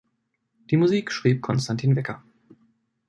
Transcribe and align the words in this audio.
Die 0.71 0.77
Musik 0.77 1.11
schrieb 1.11 1.43
Konstantin 1.43 1.95
Wecker. 1.95 2.23